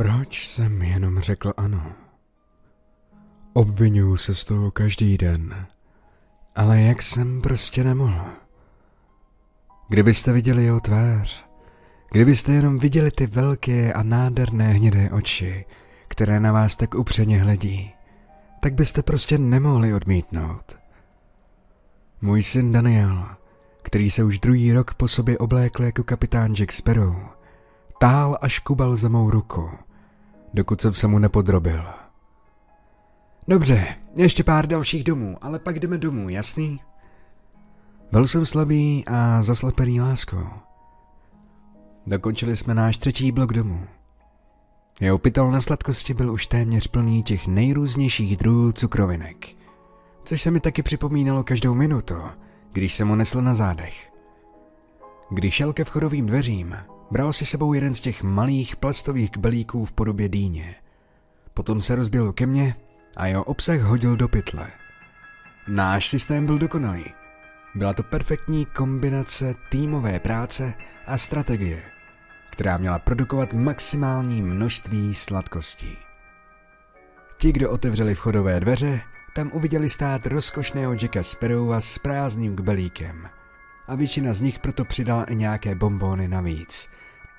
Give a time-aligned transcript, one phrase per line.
[0.00, 1.92] Proč jsem jenom řekl ano?
[3.52, 5.66] Obvinuju se z toho každý den,
[6.56, 8.24] ale jak jsem prostě nemohl.
[9.88, 11.44] Kdybyste viděli jeho tvář,
[12.12, 15.64] kdybyste jenom viděli ty velké a nádherné hnědé oči,
[16.08, 17.94] které na vás tak upřeně hledí,
[18.60, 20.78] tak byste prostě nemohli odmítnout.
[22.20, 23.28] Můj syn Daniel,
[23.82, 27.16] který se už druhý rok po sobě oblékl jako kapitán Jack Sparrow,
[27.98, 29.70] tál až kubal za mou ruku,
[30.54, 31.84] dokud jsem se mu nepodrobil.
[33.48, 36.80] Dobře, ještě pár dalších domů, ale pak jdeme domů, jasný?
[38.12, 40.46] Byl jsem slabý a zaslepený láskou.
[42.06, 43.86] Dokončili jsme náš třetí blok domů.
[45.00, 49.46] Jeho pytel na sladkosti byl už téměř plný těch nejrůznějších druhů cukrovinek,
[50.24, 52.14] což se mi taky připomínalo každou minutu,
[52.72, 54.12] když jsem mu nesl na zádech.
[55.30, 56.76] Když šel ke vchodovým dveřím,
[57.10, 60.74] bral si sebou jeden z těch malých plastových kbelíků v podobě dýně.
[61.54, 62.74] Potom se rozběl ke mně
[63.16, 64.70] a jeho obsah hodil do pytle.
[65.68, 67.04] Náš systém byl dokonalý.
[67.74, 70.74] Byla to perfektní kombinace týmové práce
[71.06, 71.82] a strategie,
[72.50, 75.96] která měla produkovat maximální množství sladkostí.
[77.38, 79.00] Ti, kdo otevřeli vchodové dveře,
[79.34, 83.28] tam uviděli stát rozkošného Jacka Sparrowa s prázdným kbelíkem.
[83.90, 86.88] A většina z nich proto přidala i nějaké bombóny navíc.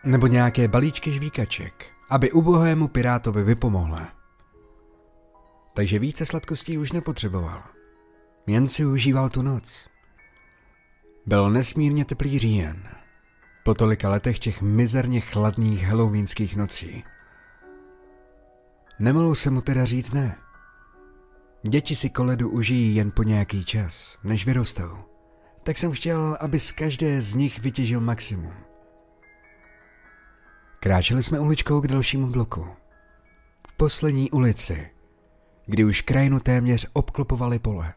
[0.03, 4.08] Nebo nějaké balíčky žvíkaček, aby ubohému pirátovi vypomohla.
[5.73, 7.63] Takže více sladkostí už nepotřeboval.
[8.47, 9.88] Jen si užíval tu noc.
[11.25, 12.88] Byl nesmírně teplý říjen.
[13.63, 17.03] Po tolika letech těch mizerně chladných halloweenských nocí.
[18.99, 20.38] Nemohl se mu teda říct ne.
[21.61, 25.11] Děti si koledu užijí jen po nějaký čas, než vyrostou.
[25.64, 28.54] Tak jsem chtěl, aby z každé z nich vytěžil maximum.
[30.80, 32.67] Kráčeli jsme uličkou k dalšímu bloku.
[33.67, 34.89] V poslední ulici,
[35.66, 37.94] kdy už krajinu téměř obklopovaly pole.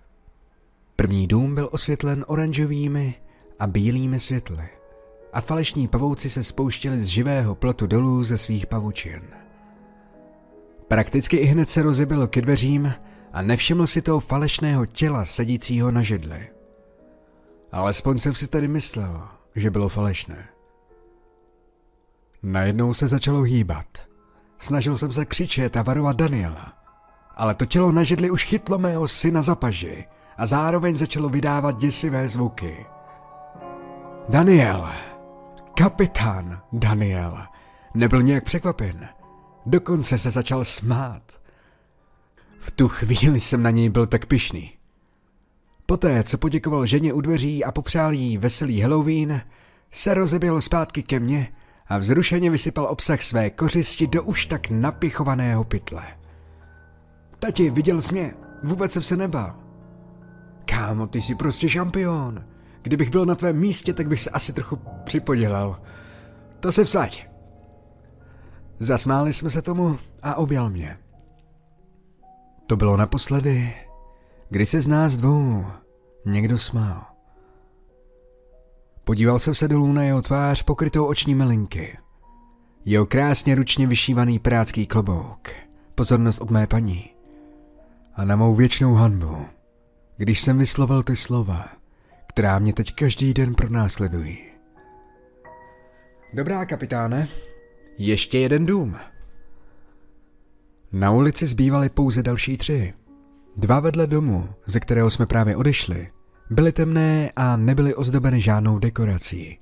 [0.96, 3.14] První dům byl osvětlen oranžovými
[3.58, 4.68] a bílými světly
[5.32, 9.22] a falešní pavouci se spouštěli z živého plotu dolů ze svých pavučin.
[10.88, 12.92] Prakticky i hned se rozebilo ke dveřím
[13.32, 16.53] a nevšiml si toho falešného těla sedícího na židli.
[17.74, 20.48] Alespoň jsem si tady myslel, že bylo falešné.
[22.42, 23.86] Najednou se začalo hýbat.
[24.58, 26.72] Snažil jsem se křičet a varovat Daniela,
[27.36, 30.04] ale to tělo na židli už chytlo mého syna za paži
[30.36, 32.86] a zároveň začalo vydávat děsivé zvuky.
[34.28, 34.88] Daniel,
[35.78, 37.44] kapitán Daniel,
[37.94, 39.08] nebyl nějak překvapen.
[39.66, 41.22] Dokonce se začal smát.
[42.60, 44.73] V tu chvíli jsem na něj byl tak pišný.
[45.86, 49.40] Poté, co poděkoval ženě u dveří a popřál jí veselý Halloween,
[49.90, 51.48] se rozeběl zpátky ke mně
[51.86, 56.02] a vzrušeně vysypal obsah své kořisti do už tak napichovaného pytle.
[57.38, 58.34] Tati, viděl jsi mě?
[58.62, 59.54] Vůbec jsem se nebál.
[60.64, 62.44] Kámo, ty jsi prostě šampion.
[62.82, 65.80] Kdybych byl na tvém místě, tak bych se asi trochu připodělal.
[66.60, 67.26] To se vsaď.
[68.78, 70.98] Zasmáli jsme se tomu a objal mě.
[72.66, 73.74] To bylo naposledy,
[74.50, 75.66] kdy se z nás dvou
[76.24, 77.04] někdo smál.
[79.04, 81.98] Podíval jsem se dolů na jeho tvář pokrytou oční melinky.
[82.84, 85.48] Jeho krásně ručně vyšívaný prácký klobouk.
[85.94, 87.10] Pozornost od mé paní.
[88.14, 89.46] A na mou věčnou hanbu,
[90.16, 91.68] když jsem vyslovil ty slova,
[92.26, 94.38] která mě teď každý den pronásledují.
[96.34, 97.28] Dobrá, kapitáne,
[97.98, 98.96] ještě jeden dům.
[100.92, 102.94] Na ulici zbývaly pouze další tři.
[103.56, 106.08] Dva vedle domu, ze kterého jsme právě odešli,
[106.50, 109.58] byly temné a nebyly ozdobeny žádnou dekorací.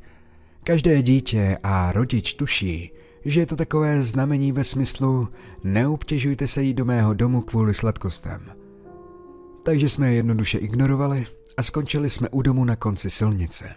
[0.64, 2.92] Každé dítě a rodič tuší,
[3.24, 5.28] že je to takové znamení ve smyslu
[5.64, 8.52] neobtěžujte se jít do mého domu kvůli sladkostem.
[9.64, 11.26] Takže jsme je jednoduše ignorovali
[11.56, 13.70] a skončili jsme u domu na konci silnice.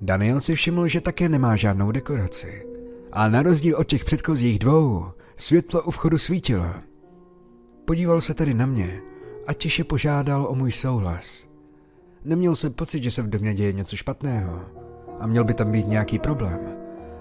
[0.00, 2.66] Daniel si všiml, že také nemá žádnou dekoraci,
[3.12, 5.06] ale na rozdíl od těch předchozích dvou,
[5.36, 6.74] světlo u vchodu svítilo.
[7.84, 9.00] Podíval se tedy na mě
[9.46, 11.48] a tiše požádal o můj souhlas.
[12.24, 14.60] Neměl jsem pocit, že se v domě děje něco špatného
[15.20, 16.60] a měl by tam být nějaký problém.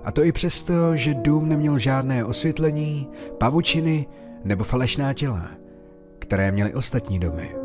[0.04, 4.08] A to i přesto, že dům neměl žádné osvětlení, pavučiny
[4.44, 5.52] nebo falešná těla,
[6.19, 7.56] které měly ostatní domy.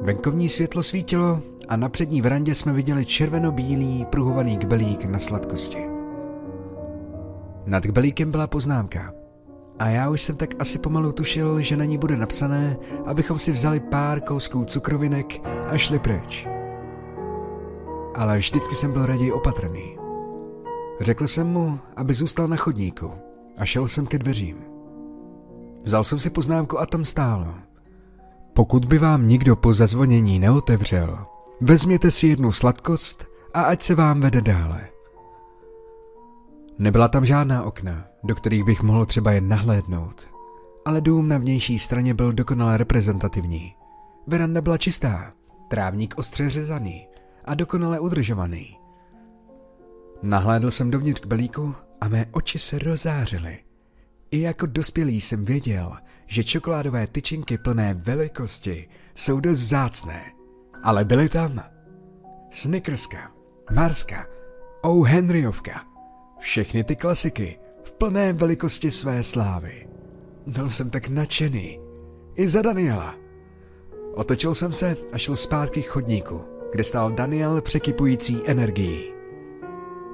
[0.00, 5.86] Venkovní světlo svítilo a na přední verandě jsme viděli červeno-bílý pruhovaný kbelík na sladkosti.
[7.66, 9.14] Nad kbelíkem byla poznámka
[9.78, 12.76] a já už jsem tak asi pomalu tušil, že na ní bude napsané,
[13.06, 15.40] abychom si vzali pár kousků cukrovinek
[15.70, 16.46] a šli pryč.
[18.14, 19.96] Ale vždycky jsem byl raději opatrný.
[21.00, 23.10] Řekl jsem mu, aby zůstal na chodníku
[23.58, 24.56] a šel jsem ke dveřím.
[25.84, 27.54] Vzal jsem si poznámku a tam stálo.
[28.54, 31.18] Pokud by vám nikdo po zazvonění neotevřel,
[31.60, 33.24] vezměte si jednu sladkost
[33.54, 34.93] a ať se vám vede dále.
[36.78, 40.28] Nebyla tam žádná okna, do kterých bych mohl třeba jen nahlédnout,
[40.84, 43.74] ale dům na vnější straně byl dokonale reprezentativní.
[44.26, 45.32] Veranda byla čistá,
[45.68, 47.08] trávník ostře řezaný
[47.44, 48.76] a dokonale udržovaný.
[50.22, 53.58] Nahlédl jsem dovnitř k belíku a mé oči se rozářily.
[54.30, 60.24] I jako dospělý jsem věděl, že čokoládové tyčinky plné velikosti jsou dost vzácné,
[60.82, 61.60] ale byly tam.
[62.50, 63.32] Snickerska,
[63.74, 64.26] Marska,
[64.82, 65.02] O.
[65.02, 65.93] Henryovka,
[66.44, 69.88] všechny ty klasiky v plné velikosti své slávy.
[70.46, 71.80] Byl jsem tak nadšený.
[72.34, 73.14] I za Daniela.
[74.14, 76.40] Otočil jsem se a šel zpátky k chodníku,
[76.72, 79.12] kde stál Daniel překypující energií.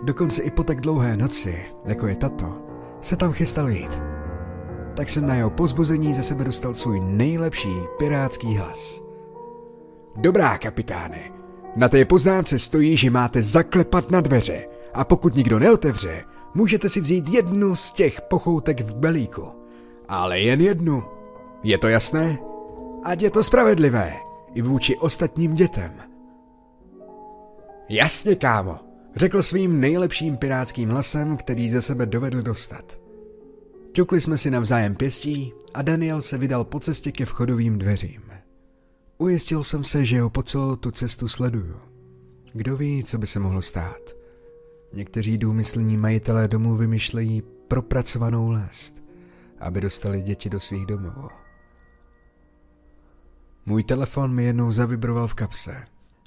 [0.03, 2.59] Dokonce i po tak dlouhé noci, jako je tato,
[3.01, 4.01] se tam chystal jít.
[4.97, 9.03] Tak jsem na jeho pozbuzení ze sebe dostal svůj nejlepší pirátský hlas.
[10.17, 11.33] Dobrá, kapitáne.
[11.77, 17.01] Na té poznámce stojí, že máte zaklepat na dveře a pokud nikdo neotevře, můžete si
[17.01, 19.49] vzít jednu z těch pochoutek v belíku.
[20.09, 21.05] Ale jen jednu.
[21.63, 22.39] Je to jasné?
[23.05, 24.17] Ať je to spravedlivé.
[24.55, 25.93] I vůči ostatním dětem.
[27.89, 28.79] Jasně, kámo,
[29.17, 33.01] řekl svým nejlepším pirátským hlasem, který ze sebe dovedl dostat.
[33.93, 38.23] Ťukli jsme si navzájem pěstí a Daniel se vydal po cestě ke vchodovým dveřím.
[39.19, 41.77] Ujistil jsem se, že ho po celou tu cestu sleduju.
[42.53, 44.20] Kdo ví, co by se mohlo stát.
[44.93, 49.05] Někteří důmyslní majitelé domů vymyšlejí propracovanou lest,
[49.59, 51.29] aby dostali děti do svých domovů.
[53.67, 55.85] Můj telefon mi jednou zavibroval v kapse.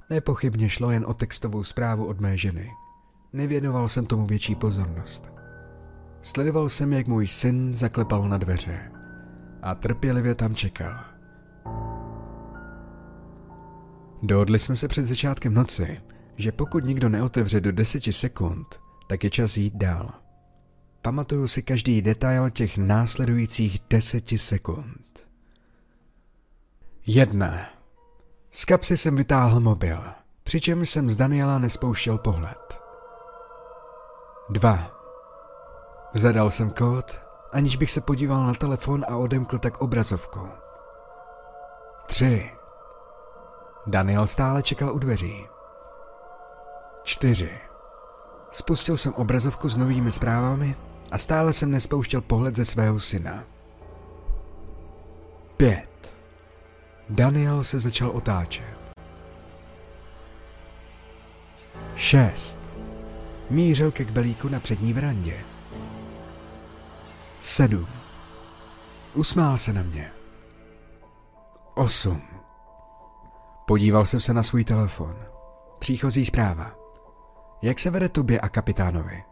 [0.09, 2.71] Nepochybně šlo jen o textovou zprávu od mé ženy.
[3.33, 5.31] Nevěnoval jsem tomu větší pozornost.
[6.21, 8.91] Sledoval jsem, jak můj syn zaklepal na dveře
[9.61, 10.99] a trpělivě tam čekal.
[14.23, 16.01] Dohodli jsme se před začátkem noci,
[16.37, 20.09] že pokud nikdo neotevře do deseti sekund, tak je čas jít dál.
[21.01, 25.27] Pamatuju si každý detail těch následujících deseti sekund.
[27.05, 27.69] Jedna.
[28.51, 30.03] Z kapsy jsem vytáhl mobil,
[30.43, 32.79] přičemž jsem z Daniela nespouštěl pohled.
[34.49, 34.91] Dva.
[36.13, 37.21] Zadal jsem kód,
[37.51, 40.49] aniž bych se podíval na telefon a odemkl tak obrazovku.
[42.05, 42.51] Tři.
[43.87, 45.52] Daniel stále čekal u dveří.
[47.03, 47.51] Čtyři.
[48.51, 50.75] Spustil jsem obrazovku s novými zprávami
[51.11, 53.43] a stále jsem nespouštěl pohled ze svého syna.
[55.57, 56.15] Pět.
[57.09, 58.77] Daniel se začal otáčet.
[61.95, 62.59] Šest.
[63.49, 65.45] Mířil ke kbelíku na přední verandě.
[67.39, 67.87] Sedm.
[69.13, 70.11] Usmál se na mě.
[71.75, 72.21] Osm.
[73.67, 75.15] Podíval jsem se na svůj telefon.
[75.79, 76.82] Příchozí zpráva.
[77.63, 79.23] Jak se vede tobě a kapitánovi?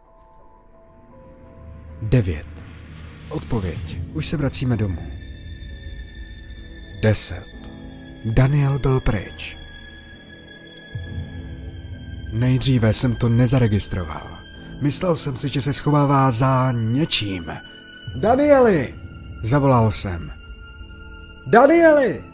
[2.02, 2.46] 9.
[3.28, 3.98] Odpověď.
[4.12, 5.02] Už se vracíme domů.
[7.02, 7.44] 10.
[8.24, 9.56] Daniel byl pryč.
[12.32, 14.38] Nejdříve jsem to nezaregistroval.
[14.82, 17.52] Myslel jsem si, že se schovává za něčím.
[18.20, 18.94] Danieli!
[19.42, 20.30] Zavolal jsem.
[21.50, 22.24] Danieli!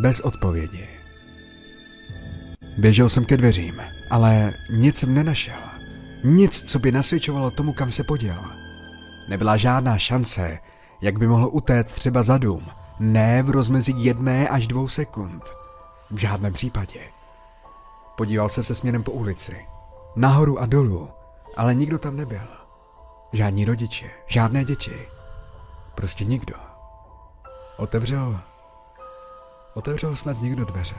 [0.00, 0.88] Bez odpovědi.
[2.78, 3.82] Běžel jsem ke dveřím,
[4.12, 5.60] ale nic jsem nenašel.
[6.24, 8.44] Nic, co by nasvědčovalo tomu, kam se poděl.
[9.28, 10.58] Nebyla žádná šance,
[11.00, 12.66] jak by mohl utéct třeba za dům.
[12.98, 15.42] Ne v rozmezí jedné až dvou sekund.
[16.10, 17.00] V žádném případě.
[18.16, 19.66] Podíval se se směrem po ulici.
[20.16, 21.10] Nahoru a dolů,
[21.56, 22.48] ale nikdo tam nebyl.
[23.32, 25.08] Žádní rodiče, žádné děti.
[25.94, 26.54] Prostě nikdo.
[27.76, 28.40] Otevřel...
[29.74, 30.96] Otevřel snad někdo dveře.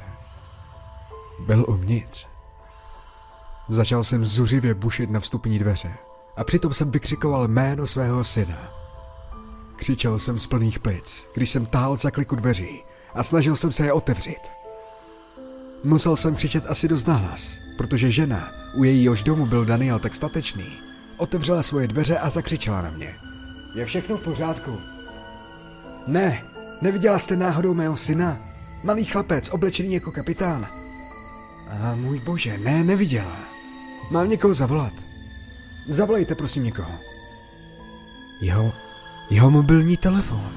[1.40, 2.33] Byl uvnitř.
[3.70, 5.94] Začal jsem zuřivě bušit na vstupní dveře
[6.36, 8.74] a přitom jsem vykřikoval jméno svého syna.
[9.76, 13.86] Křičel jsem z plných plic, když jsem táhl za kliku dveří a snažil jsem se
[13.86, 14.52] je otevřít.
[15.84, 20.66] Musel jsem křičet asi dost nahlas, protože žena, u jejíhož domu byl Daniel tak statečný,
[21.18, 23.16] otevřela svoje dveře a zakřičela na mě.
[23.76, 24.78] Je všechno v pořádku?
[26.08, 26.44] Ne,
[26.82, 28.38] neviděla jste náhodou mého syna?
[28.84, 30.68] Malý chlapec, oblečený jako kapitán.
[31.70, 33.53] A můj bože, ne, neviděla.
[34.14, 34.94] Mám někoho zavolat.
[35.88, 36.92] Zavolejte prosím někoho.
[38.42, 38.74] Jeho,
[39.30, 40.52] jeho mobilní telefon.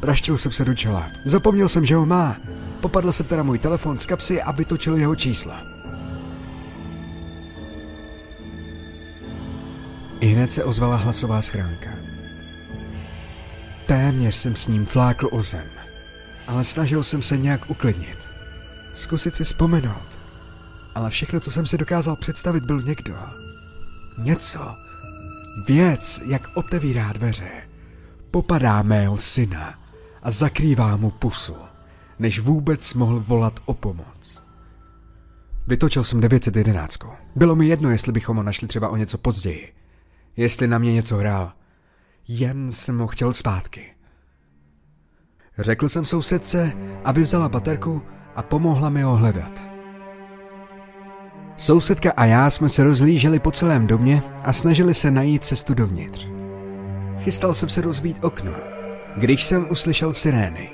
[0.00, 1.10] Praštil jsem se do čela.
[1.24, 2.36] Zapomněl jsem, že ho má.
[2.80, 5.62] Popadl se teda můj telefon z kapsy a vytočil jeho čísla.
[10.20, 11.90] I hned se ozvala hlasová schránka.
[13.86, 15.66] Téměř jsem s ním flákl o zem,
[16.46, 18.18] ale snažil jsem se nějak uklidnit.
[18.94, 20.17] Zkusit si vzpomenout.
[20.98, 23.14] Ale všechno, co jsem si dokázal představit, byl někdo.
[24.18, 24.76] Něco.
[25.66, 27.50] Věc, jak otevírá dveře.
[28.30, 29.78] Popadá mého syna
[30.22, 31.56] a zakrývá mu pusu,
[32.18, 34.44] než vůbec mohl volat o pomoc.
[35.66, 36.98] Vytočil jsem 911.
[37.36, 39.74] Bylo mi jedno, jestli bychom ho našli třeba o něco později.
[40.36, 41.52] Jestli na mě něco hrál.
[42.28, 43.94] Jen jsem ho chtěl zpátky.
[45.58, 46.72] Řekl jsem sousedce,
[47.04, 48.02] aby vzala baterku
[48.36, 49.67] a pomohla mi ho hledat.
[51.58, 56.28] Sousedka a já jsme se rozlíželi po celém domě a snažili se najít cestu dovnitř.
[57.18, 58.52] Chystal jsem se rozbít okno,
[59.16, 60.70] když jsem uslyšel sirény.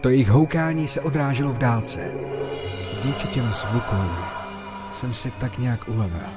[0.00, 2.10] To jejich houkání se odráželo v dálce.
[3.02, 4.10] Díky těm zvukům
[4.92, 6.28] jsem si tak nějak ulevil.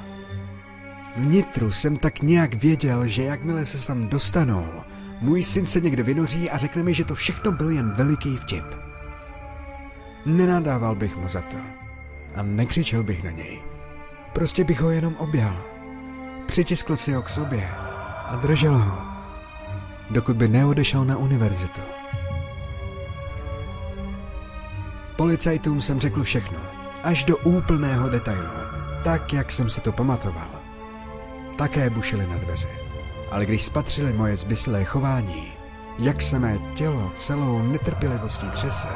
[1.17, 4.67] Vnitru jsem tak nějak věděl, že jakmile se tam dostanou,
[5.22, 8.65] můj syn se někde vynoří a řekne mi, že to všechno byl jen veliký vtip.
[10.25, 11.87] Nenadával bych mu za to
[12.38, 13.60] a nekřičel bych na něj.
[14.34, 15.56] Prostě bych ho jenom objal.
[16.46, 17.70] Přitiskl si ho k sobě
[18.27, 19.01] a držel ho,
[20.10, 21.82] dokud by neodešel na univerzitu.
[25.15, 26.60] Policajtům jsem řekl všechno,
[27.03, 28.50] až do úplného detailu,
[29.03, 30.50] tak, jak jsem si to pamatoval.
[31.56, 32.67] Také bušili na dveře,
[33.32, 35.53] ale když spatřili moje zbyslé chování,
[36.00, 38.88] jak se mé tělo celou netrpělivostí třese,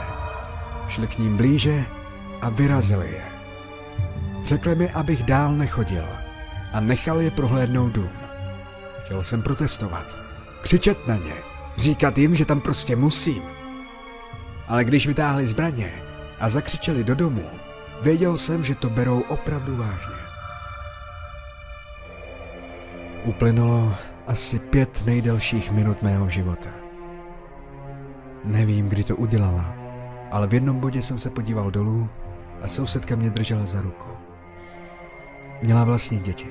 [0.88, 1.86] šli k ním blíže
[2.42, 3.24] a vyrazili je.
[4.46, 6.06] Řekli mi, abych dál nechodil
[6.74, 8.10] a nechal je prohlédnout dům.
[9.06, 10.16] Chtěl jsem protestovat,
[10.62, 11.34] křičet na ně,
[11.78, 13.42] říkat jim, že tam prostě musím.
[14.68, 15.94] Ale když vytáhli zbraně
[16.40, 17.44] a zakřičeli do domu,
[18.02, 20.22] věděl jsem, že to berou opravdu vážně.
[23.24, 23.96] Uplynulo
[24.28, 26.70] asi pět nejdelších minut mého života.
[28.44, 29.76] Nevím, kdy to udělala,
[30.32, 32.10] ale v jednom bodě jsem se podíval dolů
[32.64, 34.10] a sousedka mě držela za ruku.
[35.62, 36.48] Měla vlastní děti.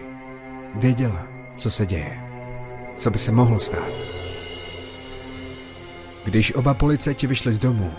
[0.75, 1.27] Věděla,
[1.57, 2.21] co se děje.
[2.97, 3.93] Co by se mohlo stát.
[6.25, 7.93] Když oba policajti vyšli z domu,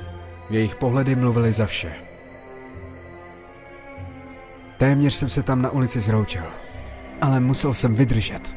[0.49, 1.91] jejich pohledy mluvily za vše.
[4.77, 6.43] Téměř jsem se tam na ulici zroutil,
[7.21, 8.53] ale musel jsem vydržet.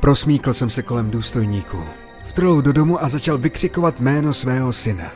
[0.00, 1.84] Prosmíkl jsem se kolem důstojníků,
[2.26, 5.12] vtrlou do domu a začal vykřikovat jméno svého syna.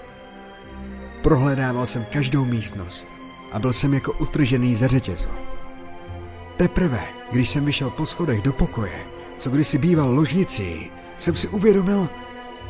[1.23, 3.18] Prohledával jsem každou místnost
[3.52, 5.28] a byl jsem jako utržený ze řetězu.
[6.57, 8.99] Teprve, když jsem vyšel po schodech do pokoje,
[9.38, 12.09] co kdysi býval ložnicí, jsem si uvědomil,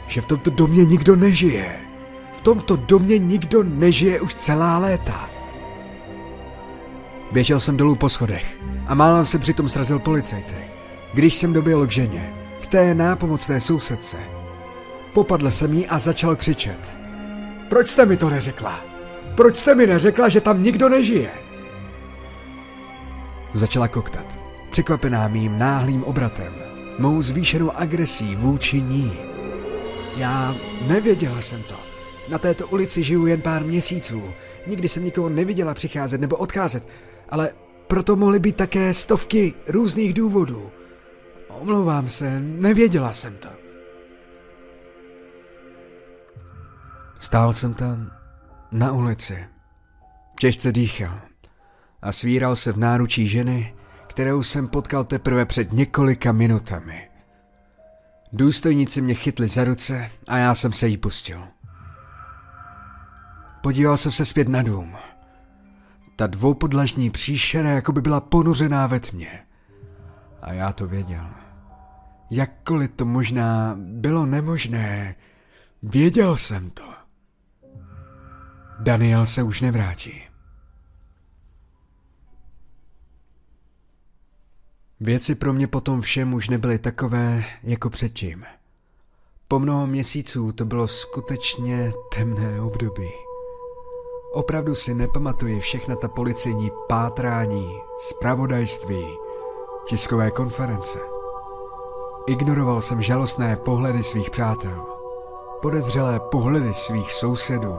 [0.08, 1.80] že v tomto domě nikdo nežije.
[2.36, 5.30] V tomto domě nikdo nežije už celá léta.
[7.32, 10.56] Běžel jsem dolů po schodech a málem se přitom srazil policajty.
[11.14, 14.16] Když jsem doběhl k ženě, k té nápomocné sousedce,
[15.12, 16.92] popadl jsem jí a začal křičet.
[17.68, 18.87] Proč jste mi to neřekla?
[19.38, 21.30] Proč jste mi neřekla, že tam nikdo nežije?
[23.54, 24.38] Začala koktat,
[24.70, 26.54] překvapená mým náhlým obratem,
[26.98, 29.18] mou zvýšenou agresí vůči ní.
[30.16, 30.54] Já
[30.86, 31.74] nevěděla jsem to.
[32.28, 34.22] Na této ulici žiju jen pár měsíců.
[34.66, 36.88] Nikdy jsem nikoho neviděla přicházet nebo odcházet,
[37.28, 37.50] ale
[37.86, 40.70] proto mohly být také stovky různých důvodů.
[41.48, 43.48] Omlouvám se, nevěděla jsem to.
[47.20, 48.17] Stál jsem tam
[48.72, 49.46] na ulici.
[50.40, 51.20] Těžce dýchal
[52.02, 53.74] a svíral se v náručí ženy,
[54.06, 57.08] kterou jsem potkal teprve před několika minutami.
[58.32, 61.48] Důstojníci mě chytli za ruce a já jsem se jí pustil.
[63.60, 64.96] Podíval jsem se zpět na dům.
[66.16, 69.44] Ta dvoupodlažní příšera jako by byla ponořená ve tmě.
[70.42, 71.26] A já to věděl.
[72.30, 75.14] Jakkoliv to možná bylo nemožné,
[75.82, 76.87] věděl jsem to.
[78.80, 80.22] Daniel se už nevrátí.
[85.00, 88.44] Věci pro mě potom všem už nebyly takové jako předtím.
[89.48, 93.10] Po mnoho měsíců to bylo skutečně temné období.
[94.32, 99.06] Opravdu si nepamatuji všechna ta policejní pátrání, zpravodajství,
[99.88, 100.98] tiskové konference.
[102.26, 104.86] Ignoroval jsem žalostné pohledy svých přátel,
[105.62, 107.74] podezřelé pohledy svých sousedů.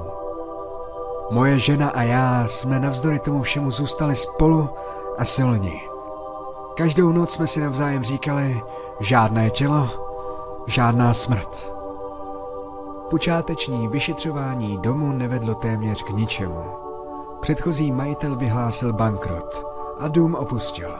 [1.31, 4.69] Moje žena a já jsme navzdory tomu všemu zůstali spolu
[5.17, 5.81] a silní.
[6.77, 8.61] Každou noc jsme si navzájem říkali,
[8.99, 9.89] žádné tělo,
[10.67, 11.73] žádná smrt.
[13.09, 16.63] Počáteční vyšetřování domu nevedlo téměř k ničemu.
[17.39, 19.65] Předchozí majitel vyhlásil bankrot
[19.99, 20.95] a dům opustil.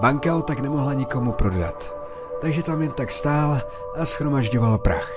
[0.00, 1.94] Banka ho tak nemohla nikomu prodat,
[2.40, 3.60] takže tam jen tak stál
[4.00, 5.12] a schromažďoval prach.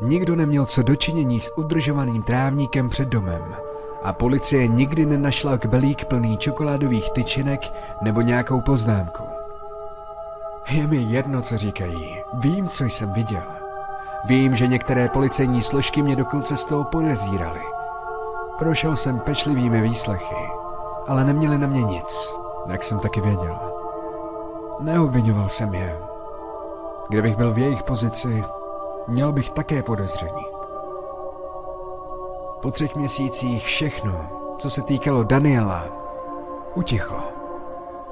[0.00, 3.54] Nikdo neměl co dočinění s udržovaným trávníkem před domem
[4.02, 7.60] a policie nikdy nenašla kbelík plný čokoládových tyčinek
[8.02, 9.22] nebo nějakou poznámku.
[10.70, 12.22] Je mi jedno, co říkají.
[12.32, 13.42] Vím, co jsem viděl.
[14.24, 17.60] Vím, že některé policejní složky mě dokonce z toho podezírali.
[18.58, 20.36] Prošel jsem pečlivými výslechy,
[21.06, 22.34] ale neměli na mě nic,
[22.66, 23.58] jak jsem taky věděl.
[24.80, 25.98] Neobvinoval jsem je.
[27.08, 28.44] Kdybych byl v jejich pozici,
[29.08, 30.46] měl bych také podezření.
[32.62, 35.84] Po třech měsících všechno, co se týkalo Daniela,
[36.74, 37.20] utichlo.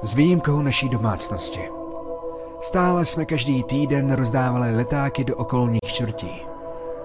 [0.01, 1.69] S výjimkou naší domácnosti.
[2.61, 6.41] Stále jsme každý týden rozdávali letáky do okolních čtvrtí.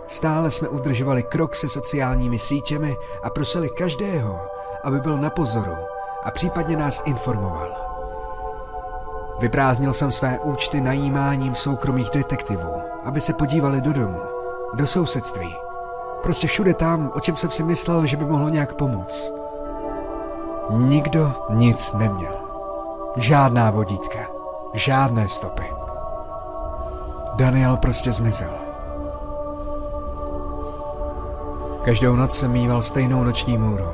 [0.06, 4.40] Stále jsme udržovali krok se sociálními sítěmi a prosili každého,
[4.84, 5.76] aby byl na pozoru
[6.22, 7.91] a případně nás informoval.
[9.42, 12.72] Vyprázdnil jsem své účty najímáním soukromých detektivů,
[13.04, 14.20] aby se podívali do domu,
[14.74, 15.56] do sousedství.
[16.22, 19.32] Prostě všude tam, o čem jsem si myslel, že by mohlo nějak pomoct.
[20.70, 22.32] Nikdo nic neměl.
[23.16, 24.18] Žádná vodítka.
[24.72, 25.72] Žádné stopy.
[27.34, 28.50] Daniel prostě zmizel.
[31.84, 33.88] Každou noc jsem mýval stejnou noční můru.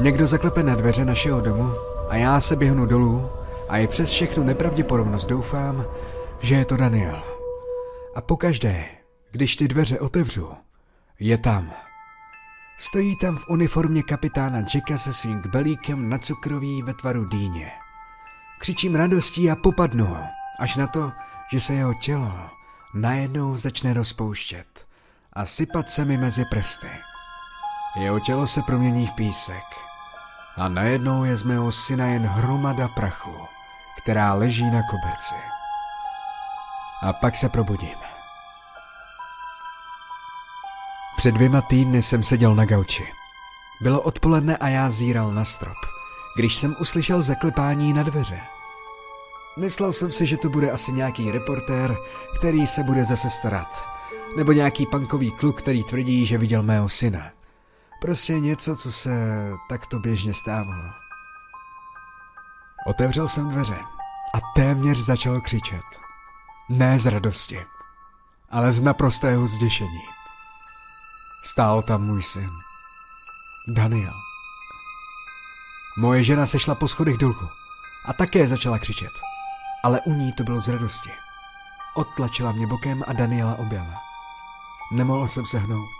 [0.00, 1.70] Někdo zaklepe na dveře našeho domu
[2.08, 3.30] a já se běhnu dolů
[3.68, 5.86] a i přes všechnu nepravděpodobnost doufám,
[6.40, 7.22] že je to Daniel.
[8.14, 8.84] A pokaždé,
[9.30, 10.50] když ty dveře otevřu,
[11.20, 11.72] je tam.
[12.78, 17.72] Stojí tam v uniformě kapitána Jacka se svým kbelíkem na cukroví ve tvaru dýně.
[18.58, 20.16] Křičím radostí a popadnu
[20.58, 21.12] až na to,
[21.52, 22.32] že se jeho tělo
[22.94, 24.86] najednou začne rozpouštět
[25.32, 26.90] a sypat se mi mezi prsty.
[27.96, 29.64] Jeho tělo se promění v písek
[30.56, 33.36] a najednou je z mého syna jen hromada prachu,
[34.06, 35.34] která leží na koberci.
[37.02, 37.98] A pak se probudím.
[41.16, 43.06] Před dvěma týdny jsem seděl na gauči.
[43.80, 45.76] Bylo odpoledne a já zíral na strop,
[46.36, 48.40] když jsem uslyšel zaklepání na dveře.
[49.58, 51.96] Myslel jsem si, že to bude asi nějaký reportér,
[52.38, 53.88] který se bude zase starat.
[54.36, 57.30] Nebo nějaký pankový kluk, který tvrdí, že viděl mého syna.
[58.00, 59.10] Prostě něco, co se
[59.68, 60.90] takto běžně stávalo.
[62.86, 63.95] Otevřel jsem dveře
[64.36, 65.84] a téměř začal křičet.
[66.68, 67.66] Ne z radosti,
[68.50, 70.02] ale z naprostého zděšení.
[71.44, 72.50] Stál tam můj syn.
[73.68, 74.14] Daniel.
[75.98, 77.48] Moje žena sešla po schodech dolů
[78.04, 79.12] a také začala křičet.
[79.84, 81.10] Ale u ní to bylo z radosti.
[81.94, 84.00] Odtlačila mě bokem a Daniela objala.
[84.92, 85.90] Nemohl jsem se hnout.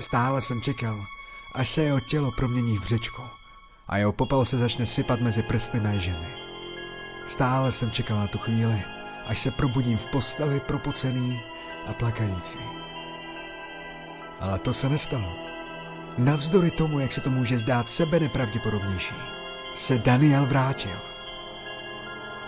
[0.00, 1.06] Stále jsem čekal,
[1.54, 3.30] až se jeho tělo promění v břečko
[3.88, 6.43] a jeho popel se začne sypat mezi prsty mé ženy.
[7.26, 8.82] Stále jsem čekal na tu chvíli,
[9.26, 11.40] až se probudím v posteli propocený
[11.86, 12.58] a plakající.
[14.40, 15.32] Ale to se nestalo.
[16.18, 19.14] Navzdory tomu, jak se to může zdát sebe nepravděpodobnější,
[19.74, 20.96] se Daniel vrátil.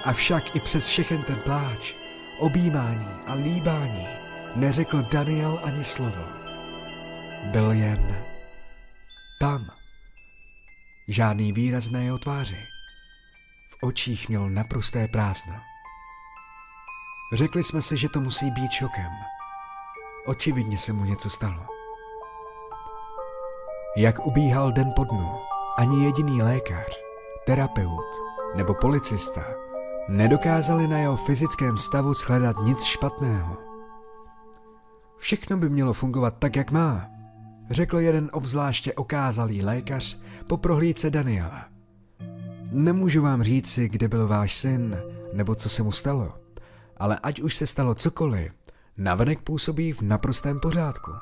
[0.05, 1.95] Avšak i přes všechen ten pláč,
[2.39, 4.07] objímání a líbání
[4.55, 6.25] neřekl Daniel ani slovo.
[7.45, 8.17] Byl jen
[9.41, 9.71] tam.
[11.09, 12.76] Žádný výraz na jeho tváři.
[13.87, 15.55] Očích měl naprosté prázdno.
[17.33, 19.11] Řekli jsme si, že to musí být šokem.
[20.27, 21.67] Očividně se mu něco stalo.
[23.97, 25.31] Jak ubíhal den po dnu,
[25.77, 26.87] ani jediný lékař,
[27.47, 28.07] terapeut
[28.57, 29.45] nebo policista
[30.09, 33.57] nedokázali na jeho fyzickém stavu shledat nic špatného.
[35.17, 37.11] Všechno by mělo fungovat tak, jak má,
[37.71, 41.76] řekl jeden obzvláště okázalý lékař po prohlídce Daniela.
[42.71, 44.99] Nemůžu vám říci, kde byl váš syn,
[45.33, 46.35] nebo co se mu stalo,
[46.97, 48.53] ale ať už se stalo cokoliv,
[48.97, 51.13] navenek působí v naprostém pořádku.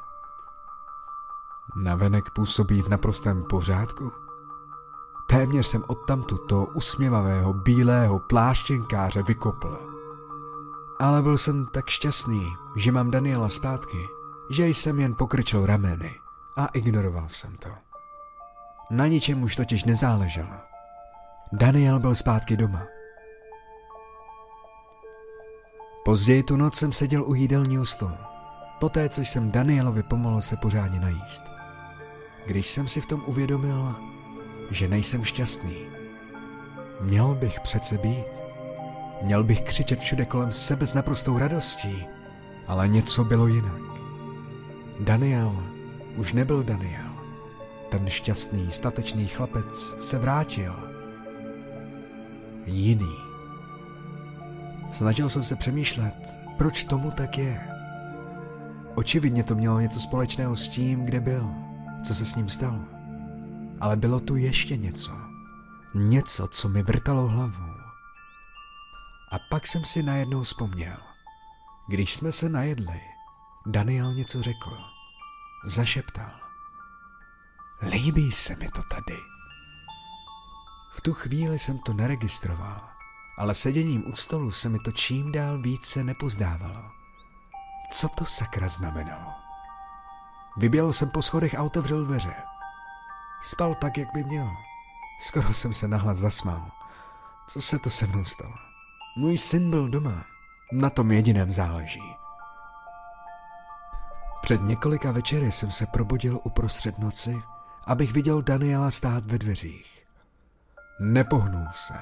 [1.76, 4.12] Navenek působí v naprostém pořádku?
[5.28, 9.78] Téměř jsem odtamtu toho usměvavého bílého pláštěnkáře vykopl.
[10.98, 13.98] Ale byl jsem tak šťastný, že mám Daniela zpátky,
[14.50, 16.14] že jsem jen pokrčil rameny
[16.57, 17.68] a ignoroval jsem to.
[18.90, 20.73] Na ničem už totiž nezáleželo.
[21.56, 22.86] Daniel byl zpátky doma.
[26.04, 28.16] Později tu noc jsem seděl u jídelního stolu,
[28.80, 31.42] poté co jsem Danielovi pomohl se pořádně najíst.
[32.46, 33.94] Když jsem si v tom uvědomil,
[34.70, 35.76] že nejsem šťastný,
[37.00, 38.26] měl bych přece být.
[39.22, 42.06] Měl bych křičet všude kolem sebe s naprostou radostí,
[42.66, 43.82] ale něco bylo jinak.
[45.00, 45.62] Daniel
[46.16, 47.10] už nebyl Daniel.
[47.88, 50.93] Ten šťastný, statečný chlapec se vrátil.
[52.66, 53.16] Jiný.
[54.92, 57.68] Snažil jsem se přemýšlet, proč tomu tak je.
[58.94, 61.50] Očividně to mělo něco společného s tím, kde byl,
[62.07, 62.81] co se s ním stalo.
[63.81, 65.12] Ale bylo tu ještě něco.
[65.94, 67.74] Něco, co mi vrtalo hlavou.
[69.31, 70.96] A pak jsem si najednou vzpomněl.
[71.88, 73.00] Když jsme se najedli,
[73.66, 74.79] Daniel něco řekl.
[75.66, 76.31] Zašeptal.
[77.83, 79.34] Líbí se mi to tady.
[80.94, 82.80] V tu chvíli jsem to neregistroval,
[83.37, 86.90] ale seděním u stolu se mi to čím dál více nepozdávalo.
[87.90, 89.33] Co to sakra znamenalo?
[90.57, 92.35] Vyběl jsem po schodech a otevřel dveře.
[93.42, 94.50] Spal tak, jak by měl.
[95.20, 96.70] Skoro jsem se nahlas zasmál.
[97.48, 98.54] Co se to se mnou stalo?
[99.16, 100.24] Můj syn byl doma.
[100.72, 102.14] Na tom jediném záleží.
[104.42, 107.42] Před několika večery jsem se probudil uprostřed noci,
[107.87, 110.03] abych viděl Daniela stát ve dveřích.
[110.98, 111.94] Nepohnul se.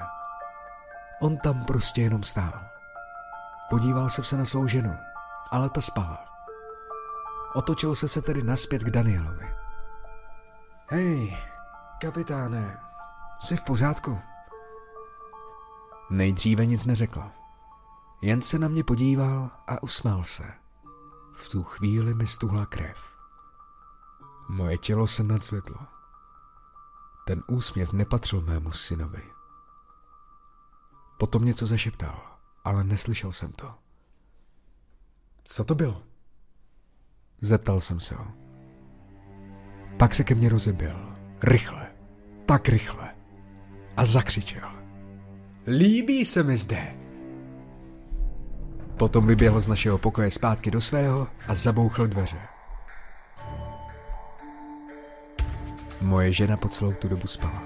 [1.21, 2.53] On tam prostě jenom stál.
[3.69, 4.97] Podíval jsem se na svou ženu,
[5.51, 6.25] ale ta spala.
[7.53, 9.55] Otočil se se tedy naspět k Danielovi.
[10.89, 11.37] Hej,
[12.01, 12.79] kapitáne,
[13.39, 14.21] jsi v pořádku?
[16.09, 17.31] Nejdříve nic neřekla.
[18.21, 20.43] Jen se na mě podíval a usmál se.
[21.33, 23.13] V tu chvíli mi stuhla krev.
[24.49, 25.77] Moje tělo se nadzvedlo.
[27.25, 29.23] Ten úsměv nepatřil mému synovi.
[31.17, 33.73] Potom něco zašeptal, ale neslyšel jsem to.
[35.43, 36.03] Co to bylo?
[37.41, 38.27] Zeptal jsem se ho.
[39.97, 41.15] Pak se ke mně rozebil.
[41.43, 41.87] Rychle.
[42.45, 43.15] Tak rychle.
[43.97, 44.69] A zakřičel.
[45.67, 46.95] Líbí se mi zde.
[48.97, 52.52] Potom vyběhl z našeho pokoje zpátky do svého a zabouchl dveře.
[56.03, 57.63] Moje žena po celou tu dobu spala.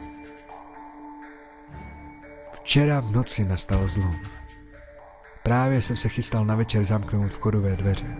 [2.53, 4.15] Včera v noci nastal zlom.
[5.43, 8.17] Právě jsem se chystal na večer zamknout vchodové dveře,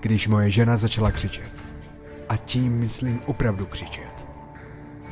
[0.00, 1.50] když moje žena začala křičet.
[2.28, 4.26] A tím myslím opravdu křičet.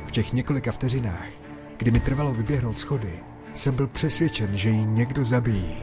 [0.07, 1.27] V těch několika vteřinách,
[1.77, 3.19] kdy mi trvalo vyběhnout schody,
[3.53, 5.77] jsem byl přesvědčen, že ji někdo zabíjí.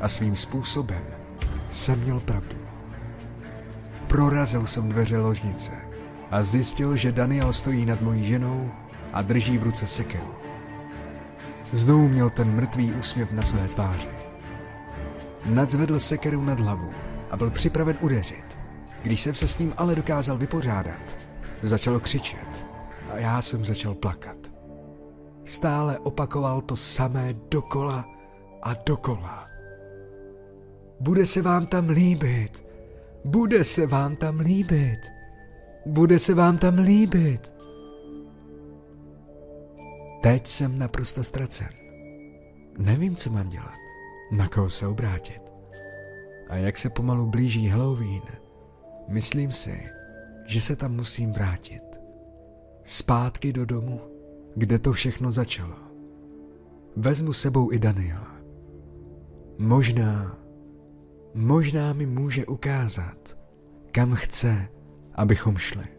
[0.00, 1.04] A svým způsobem
[1.70, 2.56] jsem měl pravdu.
[4.06, 5.85] Prorazil jsem dveře ložnice
[6.30, 8.70] a zjistil, že Daniel stojí nad mojí ženou
[9.12, 10.34] a drží v ruce sekeru.
[11.72, 14.08] Znovu měl ten mrtvý úsměv na své tváři.
[15.46, 16.90] Nadzvedl sekeru nad hlavu
[17.30, 18.58] a byl připraven udeřit.
[19.02, 21.18] Když jsem se s ním ale dokázal vypořádat,
[21.62, 22.66] začal křičet
[23.12, 24.36] a já jsem začal plakat.
[25.44, 28.04] Stále opakoval to samé dokola
[28.62, 29.46] a dokola.
[31.00, 32.66] Bude se vám tam líbit.
[33.24, 35.15] Bude se vám tam líbit.
[35.86, 37.52] Bude se vám tam líbit.
[40.22, 41.68] Teď jsem naprosto ztracen.
[42.78, 43.74] Nevím, co mám dělat.
[44.32, 45.40] Na koho se obrátit.
[46.48, 48.22] A jak se pomalu blíží Halloween,
[49.08, 49.82] myslím si,
[50.46, 51.82] že se tam musím vrátit.
[52.84, 54.00] Zpátky do domu,
[54.56, 55.76] kde to všechno začalo.
[56.96, 58.36] Vezmu sebou i Daniela.
[59.58, 60.38] Možná,
[61.34, 63.38] možná mi může ukázat,
[63.92, 64.68] kam chce,
[65.16, 65.95] abychom šli.